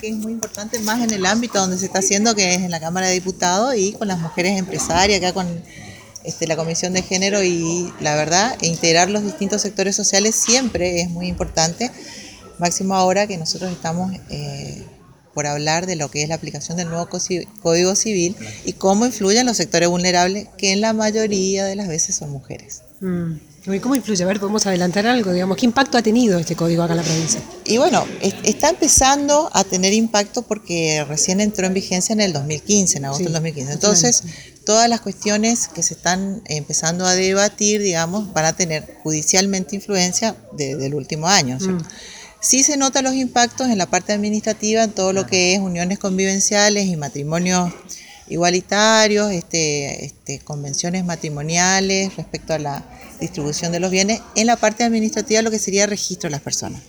que 0.00 0.08
es 0.08 0.16
muy 0.16 0.32
importante 0.32 0.78
más 0.80 1.02
en 1.02 1.12
el 1.12 1.26
ámbito 1.26 1.58
donde 1.58 1.78
se 1.78 1.86
está 1.86 1.98
haciendo, 1.98 2.34
que 2.34 2.54
es 2.54 2.62
en 2.62 2.70
la 2.70 2.80
Cámara 2.80 3.08
de 3.08 3.14
Diputados 3.14 3.74
y 3.76 3.92
con 3.92 4.08
las 4.08 4.18
mujeres 4.18 4.58
empresarias, 4.58 5.18
acá 5.18 5.32
con 5.32 5.46
este, 6.24 6.46
la 6.46 6.56
Comisión 6.56 6.92
de 6.92 7.02
Género 7.02 7.42
y 7.42 7.92
la 8.00 8.14
verdad, 8.14 8.56
integrar 8.62 9.10
los 9.10 9.22
distintos 9.22 9.62
sectores 9.62 9.96
sociales 9.96 10.34
siempre 10.34 11.00
es 11.00 11.10
muy 11.10 11.26
importante, 11.26 11.90
máximo 12.58 12.94
ahora 12.94 13.26
que 13.26 13.36
nosotros 13.36 13.70
estamos 13.72 14.12
eh, 14.30 14.84
por 15.34 15.46
hablar 15.46 15.86
de 15.86 15.96
lo 15.96 16.10
que 16.10 16.22
es 16.22 16.28
la 16.28 16.34
aplicación 16.34 16.76
del 16.76 16.88
nuevo 16.88 17.08
Código 17.62 17.94
Civil 17.94 18.36
y 18.64 18.72
cómo 18.74 19.06
influyen 19.06 19.46
los 19.46 19.56
sectores 19.56 19.88
vulnerables, 19.88 20.48
que 20.56 20.72
en 20.72 20.80
la 20.80 20.92
mayoría 20.92 21.64
de 21.64 21.76
las 21.76 21.88
veces 21.88 22.16
son 22.16 22.30
mujeres. 22.30 22.82
Mm. 23.00 23.34
¿Cómo 23.82 23.94
influye? 23.94 24.24
A 24.24 24.26
ver, 24.26 24.40
podemos 24.40 24.66
adelantar 24.66 25.06
algo, 25.06 25.30
digamos. 25.30 25.56
¿Qué 25.58 25.66
impacto 25.66 25.98
ha 25.98 26.02
tenido 26.02 26.38
este 26.38 26.56
código 26.56 26.82
acá 26.82 26.94
en 26.94 26.98
la 26.98 27.02
provincia? 27.02 27.42
Y 27.66 27.76
bueno, 27.76 28.06
está 28.42 28.70
empezando 28.70 29.50
a 29.52 29.62
tener 29.62 29.92
impacto 29.92 30.42
porque 30.42 31.04
recién 31.06 31.40
entró 31.40 31.66
en 31.66 31.74
vigencia 31.74 32.14
en 32.14 32.20
el 32.20 32.32
2015, 32.32 32.96
en 32.96 33.04
agosto 33.04 33.24
del 33.24 33.34
2015. 33.34 33.72
Entonces, 33.72 34.22
todas 34.64 34.88
las 34.88 35.02
cuestiones 35.02 35.68
que 35.68 35.82
se 35.82 35.94
están 35.94 36.40
empezando 36.46 37.04
a 37.04 37.14
debatir, 37.14 37.82
digamos, 37.82 38.32
van 38.32 38.46
a 38.46 38.56
tener 38.56 38.96
judicialmente 39.02 39.76
influencia 39.76 40.34
del 40.56 40.94
último 40.94 41.28
año. 41.28 41.58
Mm. 41.60 41.80
Sí 42.40 42.62
se 42.62 42.76
notan 42.76 43.04
los 43.04 43.14
impactos 43.14 43.68
en 43.68 43.76
la 43.76 43.86
parte 43.86 44.12
administrativa, 44.12 44.84
en 44.84 44.92
todo 44.92 45.12
lo 45.12 45.26
que 45.26 45.54
es 45.54 45.60
uniones 45.60 45.98
convivenciales 45.98 46.86
y 46.86 46.96
matrimonios 46.96 47.72
igualitarios, 48.28 49.32
este, 49.32 50.04
este, 50.04 50.38
convenciones 50.40 51.04
matrimoniales 51.04 52.16
respecto 52.16 52.54
a 52.54 52.58
la 52.58 52.84
distribución 53.20 53.72
de 53.72 53.80
los 53.80 53.90
bienes, 53.90 54.20
en 54.34 54.46
la 54.46 54.56
parte 54.56 54.84
administrativa 54.84 55.42
lo 55.42 55.50
que 55.50 55.58
sería 55.58 55.86
registro 55.86 56.28
de 56.28 56.32
las 56.32 56.40
personas. 56.40 56.82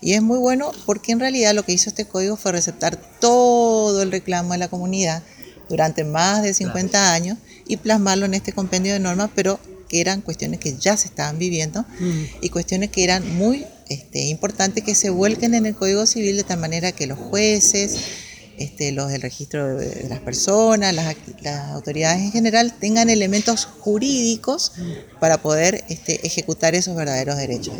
Y 0.00 0.12
es 0.12 0.22
muy 0.22 0.38
bueno 0.38 0.72
porque 0.84 1.12
en 1.12 1.20
realidad 1.20 1.54
lo 1.54 1.64
que 1.64 1.72
hizo 1.72 1.88
este 1.88 2.04
código 2.04 2.36
fue 2.36 2.52
receptar 2.52 2.96
todo 3.20 4.02
el 4.02 4.10
reclamo 4.10 4.52
de 4.52 4.58
la 4.58 4.68
comunidad 4.68 5.22
durante 5.68 6.04
más 6.04 6.42
de 6.42 6.54
50 6.54 7.12
años 7.12 7.38
y 7.66 7.76
plasmarlo 7.78 8.26
en 8.26 8.34
este 8.34 8.52
compendio 8.52 8.92
de 8.92 9.00
normas, 9.00 9.30
pero 9.34 9.58
que 9.88 10.00
eran 10.00 10.20
cuestiones 10.20 10.60
que 10.60 10.76
ya 10.76 10.96
se 10.96 11.08
estaban 11.08 11.38
viviendo 11.38 11.84
mm. 11.98 12.22
y 12.42 12.50
cuestiones 12.50 12.90
que 12.90 13.04
eran 13.04 13.36
muy 13.36 13.64
este, 13.88 14.26
importantes 14.26 14.84
que 14.84 14.94
se 14.94 15.10
vuelquen 15.10 15.54
en 15.54 15.66
el 15.66 15.74
Código 15.74 16.06
Civil 16.06 16.36
de 16.36 16.44
tal 16.44 16.58
manera 16.58 16.92
que 16.92 17.06
los 17.06 17.18
jueces, 17.18 17.96
este, 18.58 18.92
los 18.92 19.10
del 19.10 19.22
registro 19.22 19.76
de 19.76 20.08
las 20.08 20.20
personas, 20.20 20.94
las, 20.94 21.16
autoridades 21.72 22.22
en 22.22 22.32
general 22.32 22.74
tengan 22.78 23.10
elementos 23.10 23.66
jurídicos 23.66 24.72
para 25.20 25.42
poder 25.42 25.84
este, 25.88 26.26
ejecutar 26.26 26.74
esos 26.74 26.96
verdaderos 26.96 27.36
derechos. 27.36 27.74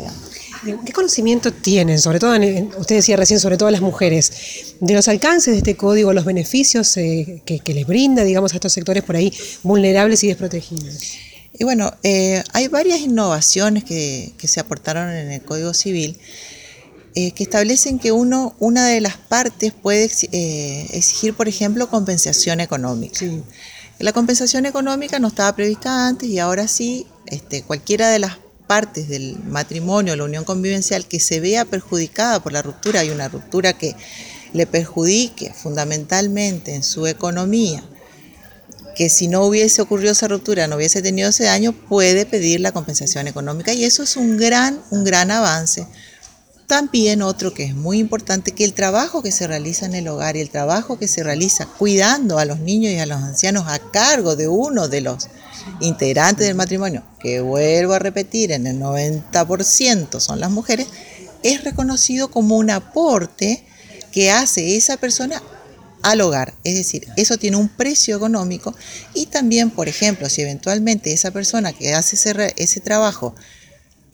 ¿Qué 0.85 0.91
conocimiento 0.91 1.51
tienen, 1.51 1.99
sobre 1.99 2.19
todo, 2.19 2.33
usted 2.77 2.95
decía 2.95 3.15
recién, 3.15 3.39
sobre 3.39 3.57
todo 3.57 3.69
las 3.69 3.81
mujeres, 3.81 4.75
de 4.79 4.93
los 4.93 5.07
alcances 5.07 5.53
de 5.53 5.59
este 5.59 5.75
código, 5.75 6.13
los 6.13 6.25
beneficios 6.25 6.95
eh, 6.97 7.41
que, 7.45 7.61
les 7.73 7.85
brinda, 7.85 8.23
digamos, 8.23 8.53
a 8.53 8.55
estos 8.55 8.73
sectores 8.73 9.03
por 9.03 9.15
ahí 9.15 9.33
vulnerables 9.63 10.23
y 10.23 10.27
desprotegidos? 10.27 11.13
Y 11.59 11.63
bueno, 11.63 11.93
eh, 12.03 12.43
hay 12.53 12.67
varias 12.67 12.99
innovaciones 12.99 13.83
que, 13.83 14.31
que 14.37 14.47
se 14.47 14.59
aportaron 14.59 15.09
en 15.09 15.31
el 15.31 15.41
Código 15.41 15.73
Civil 15.73 16.17
eh, 17.19 17.31
que 17.31 17.41
establecen 17.41 17.97
que 17.97 18.11
uno, 18.11 18.55
una 18.59 18.85
de 18.85 19.01
las 19.01 19.17
partes 19.17 19.73
puede 19.73 20.07
eh, 20.31 20.87
exigir, 20.91 21.33
por 21.33 21.47
ejemplo, 21.47 21.89
compensación 21.89 22.59
económica. 22.59 23.25
La 23.97 24.13
compensación 24.13 24.67
económica 24.67 25.17
no 25.17 25.29
estaba 25.29 25.55
prevista 25.55 26.07
antes 26.07 26.29
y 26.29 26.37
ahora 26.37 26.67
sí, 26.67 27.07
este, 27.25 27.63
cualquiera 27.63 28.11
de 28.11 28.19
las 28.19 28.37
partes 28.67 29.09
del 29.09 29.35
matrimonio, 29.45 30.15
la 30.15 30.25
unión 30.25 30.43
convivencial, 30.43 31.07
que 31.07 31.19
se 31.19 31.39
vea 31.39 31.65
perjudicada 31.65 32.39
por 32.39 32.53
la 32.53 32.61
ruptura, 32.61 32.99
hay 32.99 33.09
una 33.09 33.29
ruptura 33.29 33.73
que 33.73 33.95
le 34.53 34.67
perjudique 34.67 35.51
fundamentalmente 35.55 36.75
en 36.75 36.83
su 36.83 37.07
economía, 37.07 37.83
que 38.95 39.09
si 39.09 39.27
no 39.27 39.43
hubiese 39.43 39.81
ocurrido 39.81 40.11
esa 40.11 40.27
ruptura, 40.27 40.67
no 40.67 40.75
hubiese 40.75 41.01
tenido 41.01 41.29
ese 41.29 41.45
daño, 41.45 41.71
puede 41.71 42.27
pedir 42.27 42.59
la 42.59 42.73
compensación 42.73 43.25
económica 43.27 43.73
y 43.73 43.85
eso 43.85 44.03
es 44.03 44.17
un 44.17 44.37
gran, 44.37 44.79
un 44.91 45.03
gran 45.03 45.31
avance 45.31 45.87
también 46.67 47.21
otro 47.21 47.53
que 47.53 47.63
es 47.63 47.75
muy 47.75 47.97
importante, 47.97 48.51
que 48.51 48.65
el 48.65 48.73
trabajo 48.73 49.23
que 49.23 49.31
se 49.31 49.47
realiza 49.47 49.85
en 49.85 49.95
el 49.95 50.07
hogar 50.09 50.35
y 50.35 50.41
el 50.41 50.49
trabajo 50.49 50.99
que 50.99 51.07
se 51.07 51.23
realiza 51.23 51.65
cuidando 51.65 52.39
a 52.39 52.45
los 52.45 52.59
niños 52.59 52.91
y 52.91 52.99
a 52.99 53.05
los 53.05 53.23
ancianos 53.23 53.65
a 53.67 53.79
cargo 53.79 54.35
de 54.35 54.49
uno 54.49 54.89
de 54.89 54.99
los 54.99 55.29
integrantes 55.79 56.45
del 56.45 56.55
matrimonio, 56.55 57.03
que 57.21 57.39
vuelvo 57.39 57.93
a 57.93 57.99
repetir, 57.99 58.51
en 58.51 58.67
el 58.67 58.79
90% 58.79 60.19
son 60.19 60.41
las 60.41 60.51
mujeres, 60.51 60.87
es 61.41 61.63
reconocido 61.63 62.29
como 62.29 62.57
un 62.57 62.69
aporte 62.69 63.63
que 64.11 64.31
hace 64.31 64.75
esa 64.75 64.97
persona 64.97 65.41
al 66.03 66.19
hogar. 66.19 66.53
Es 66.65 66.75
decir, 66.75 67.07
eso 67.15 67.37
tiene 67.37 67.57
un 67.57 67.69
precio 67.69 68.17
económico 68.17 68.75
y 69.13 69.27
también, 69.27 69.69
por 69.69 69.87
ejemplo, 69.87 70.27
si 70.29 70.41
eventualmente 70.41 71.13
esa 71.13 71.31
persona 71.31 71.71
que 71.71 71.93
hace 71.93 72.17
ese, 72.17 72.53
ese 72.57 72.81
trabajo 72.81 73.35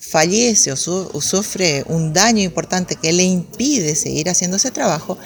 fallece 0.04 0.72
o, 0.72 0.76
sufre 0.76 1.84
un 1.88 2.14
daño 2.14 2.44
importante 2.44 2.96
que 2.96 3.14
le 3.14 3.24
impide 3.24 3.96
seguir 3.96 4.30
haciendo 4.30 4.58
ese 4.58 4.70
trabajo, 4.70 5.18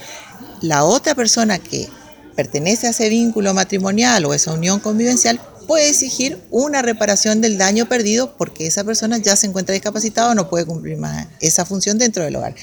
la 0.62 0.84
otra 0.84 1.14
persona 1.14 1.58
que 1.58 1.88
pertenece 2.36 2.86
a 2.86 2.90
ese 2.90 3.08
vínculo 3.08 3.52
matrimonial 3.54 4.24
o 4.24 4.34
esa 4.34 4.52
unión 4.52 4.78
convivencial 4.78 5.40
puede 5.66 5.88
exigir 5.88 6.38
una 6.50 6.80
reparación 6.80 7.40
del 7.40 7.58
daño 7.58 7.88
perdido 7.88 8.36
porque 8.36 8.66
esa 8.66 8.84
persona 8.84 9.18
ya 9.18 9.36
se 9.36 9.48
encuentra 9.48 9.72
discapacitada 9.72 10.30
o 10.30 10.34
no 10.34 10.48
puede 10.48 10.64
cumplir 10.64 10.96
más 10.96 11.26
esa 11.40 11.64
función 11.64 11.98
dentro 11.98 12.24
del 12.24 12.36
hogar, 12.36 12.54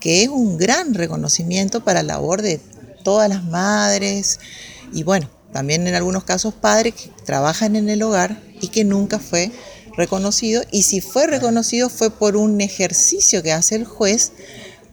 que 0.00 0.22
es 0.22 0.28
un 0.28 0.56
gran 0.56 0.94
reconocimiento 0.94 1.84
para 1.84 2.02
la 2.02 2.14
labor 2.14 2.40
de 2.42 2.58
todas 3.04 3.28
las 3.28 3.44
madres 3.44 4.40
y 4.92 5.02
bueno, 5.02 5.30
también 5.52 5.86
en 5.86 5.94
algunos 5.94 6.24
casos 6.24 6.54
padres 6.54 6.94
que 6.94 7.10
trabajan 7.24 7.76
en 7.76 7.88
el 7.88 8.02
hogar 8.02 8.40
y 8.60 8.68
que 8.68 8.84
nunca 8.84 9.18
fue 9.18 9.52
reconocido 10.00 10.62
y 10.70 10.82
si 10.82 11.00
fue 11.00 11.26
reconocido 11.26 11.88
fue 11.88 12.10
por 12.10 12.36
un 12.36 12.60
ejercicio 12.60 13.42
que 13.42 13.52
hace 13.52 13.76
el 13.76 13.84
juez 13.84 14.32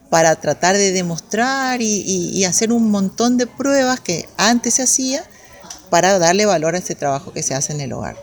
para 0.10 0.36
tratar 0.36 0.78
de 0.78 0.92
demostrar 0.92 1.82
y, 1.82 2.46
hacer 2.46 2.72
un 2.72 2.92
montón 2.92 3.38
de 3.38 3.48
pruebas 3.48 4.00
que 4.00 4.30
antes 4.38 4.76
se 4.76 4.84
hacía 4.84 5.24
para 5.90 6.20
darle 6.20 6.46
valor 6.46 6.76
a 6.76 6.78
este 6.78 6.96
trabajo 6.96 7.34
que 7.34 7.44
se 7.44 7.54
hace 7.54 7.74
en 7.74 7.82
el 7.82 7.94
hogar. 7.94 8.16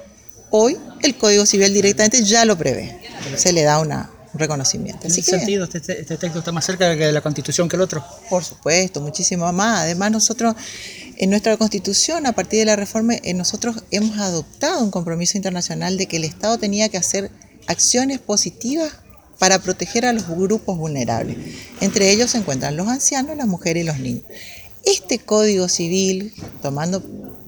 Hoy 0.51 0.79
el 1.03 1.17
Código 1.17 1.45
Civil 1.47 1.75
directamente 1.75 2.23
ya 2.25 2.45
lo 2.45 2.57
prevé, 2.57 3.01
se 3.37 3.53
le 3.53 3.63
da 3.63 3.81
una, 3.81 4.11
un 4.35 4.41
reconocimiento. 4.41 5.07
¿En 5.07 5.13
ese 5.13 5.23
sentido 5.23 5.65
este, 5.65 5.79
este, 5.79 6.17
texto 6.17 6.41
está 6.41 6.53
más 6.53 6.67
cerca 6.67 6.89
de 6.89 7.13
la 7.13 7.21
Constitución 7.21 7.69
que 7.69 7.77
el 7.77 7.83
otro? 7.83 8.05
Por 8.29 8.45
supuesto, 8.45 9.01
muchísimo 9.01 9.51
más. 9.53 9.81
Además 9.81 10.11
nosotros 10.11 10.55
en 11.17 11.31
nuestra 11.31 11.57
constitución, 11.57 12.27
a 12.27 12.33
partir 12.33 12.59
de 12.59 12.65
la 12.65 12.77
reforma, 12.77 13.15
eh, 13.15 13.35
nosotros 13.35 13.85
hemos 13.93 14.19
adoptado 14.19 14.83
un 14.83 14.91
compromiso 14.91 15.39
internacional 15.39 15.97
de 15.97 16.07
que 16.07 16.17
el 16.17 16.25
Estado 16.25 16.59
tenía 16.59 16.89
que 16.89 16.99
hacer 16.99 17.31
acciones 17.69 18.19
positivas 18.19 18.93
para 19.39 19.61
proteger 19.61 20.07
a 20.07 20.13
los 20.13 20.29
grupos 20.29 20.77
vulnerables. 20.77 21.37
Entre 21.81 22.11
ellos 22.11 22.33
se 22.33 22.39
encuentran 22.39 22.77
los 22.77 22.89
ancianos, 22.89 23.37
las 23.37 23.47
mujeres 23.47 23.85
y 23.85 23.87
los 23.87 23.99
niños. 23.99 24.25
Este 24.85 25.21
código 25.21 25.69
civil, 25.69 26.35
tomando 26.63 27.03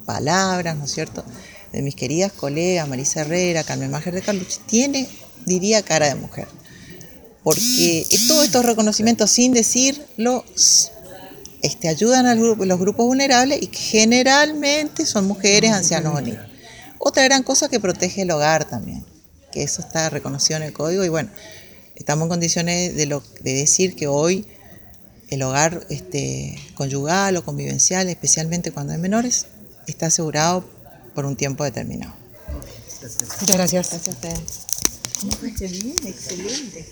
palabras, 0.04 0.76
¿no 0.76 0.84
es 0.84 0.92
cierto?, 0.92 1.24
de 1.72 1.82
mis 1.82 1.94
queridas 1.94 2.32
colegas 2.32 2.88
Marisa 2.88 3.20
Herrera, 3.22 3.64
Carmen 3.64 3.90
Máger 3.90 4.14
de 4.14 4.22
Carlucci, 4.22 4.60
tiene, 4.66 5.08
diría, 5.44 5.82
cara 5.82 6.06
de 6.06 6.14
mujer. 6.14 6.46
Porque 7.46 8.04
todos 8.26 8.44
estos 8.44 8.66
reconocimientos, 8.66 9.30
sin 9.30 9.52
decirlo, 9.52 10.44
este, 11.62 11.86
ayudan 11.86 12.26
a 12.26 12.34
los 12.34 12.80
grupos 12.80 13.06
vulnerables 13.06 13.62
y 13.62 13.68
que 13.68 13.78
generalmente 13.78 15.06
son 15.06 15.28
mujeres, 15.28 15.70
ancianos 15.70 16.16
o 16.16 16.20
niños. 16.20 16.44
Otra 16.98 17.22
gran 17.22 17.44
cosa 17.44 17.68
que 17.68 17.78
protege 17.78 18.22
el 18.22 18.32
hogar 18.32 18.68
también, 18.68 19.04
que 19.52 19.62
eso 19.62 19.80
está 19.80 20.10
reconocido 20.10 20.56
en 20.56 20.64
el 20.64 20.72
código 20.72 21.04
y 21.04 21.08
bueno, 21.08 21.30
estamos 21.94 22.24
en 22.24 22.30
condiciones 22.30 22.96
de, 22.96 23.06
lo, 23.06 23.22
de 23.42 23.54
decir 23.54 23.94
que 23.94 24.08
hoy 24.08 24.44
el 25.28 25.40
hogar 25.44 25.86
este, 25.88 26.58
conyugal 26.74 27.36
o 27.36 27.44
convivencial, 27.44 28.08
especialmente 28.08 28.72
cuando 28.72 28.92
hay 28.92 28.98
menores, 28.98 29.46
está 29.86 30.06
asegurado 30.06 30.68
por 31.14 31.24
un 31.24 31.36
tiempo 31.36 31.62
determinado. 31.62 32.12
Muchas 33.40 33.56
gracias. 33.56 33.88
Gracias 33.88 34.08
a 34.08 34.10
ustedes. 34.10 34.66
Excelente. 36.04 36.86